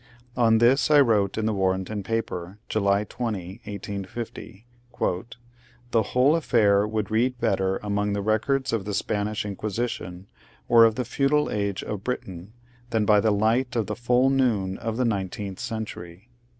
On 0.35 0.57
this 0.57 0.89
I 0.89 0.99
wrote 0.99 1.37
in 1.37 1.45
the 1.45 1.53
Warrenton 1.53 2.01
paper, 2.01 2.57
July 2.67 3.03
20, 3.03 3.61
1860:" 3.65 4.65
The 5.91 6.01
whole 6.01 6.35
affair 6.35 6.87
would 6.87 7.11
read 7.11 7.37
better 7.39 7.77
among 7.83 8.13
the 8.13 8.23
records 8.23 8.73
of 8.73 8.85
the 8.85 8.95
Spanish 8.95 9.45
Inquisition, 9.45 10.25
or 10.67 10.85
of 10.85 10.95
the 10.95 11.05
feudal 11.05 11.51
age 11.51 11.83
of 11.83 12.03
Britain, 12.03 12.51
than 12.89 13.05
by 13.05 13.19
the 13.19 13.29
light 13.29 13.75
of 13.75 13.85
the 13.85 13.95
full 13.95 14.31
noon 14.31 14.79
of 14.79 14.97
the 14.97 15.05
nineteenth 15.05 15.59
century." 15.59 16.31